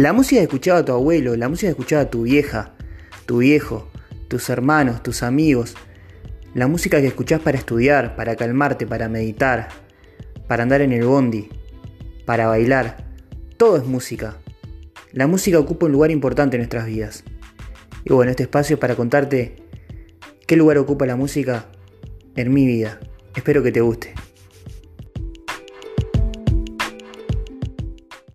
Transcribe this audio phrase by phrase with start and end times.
[0.00, 2.72] La música que escuchaba tu abuelo, la música que escuchaba tu vieja,
[3.26, 3.90] tu viejo,
[4.28, 5.74] tus hermanos, tus amigos,
[6.54, 9.68] la música que escuchás para estudiar, para calmarte, para meditar,
[10.48, 11.50] para andar en el bondi,
[12.24, 13.10] para bailar,
[13.58, 14.38] todo es música.
[15.12, 17.22] La música ocupa un lugar importante en nuestras vidas.
[18.02, 19.56] Y bueno, este espacio es para contarte
[20.46, 21.66] qué lugar ocupa la música
[22.36, 23.00] en mi vida.
[23.36, 24.14] Espero que te guste.